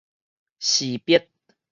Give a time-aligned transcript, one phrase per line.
[0.59, 1.29] 辭別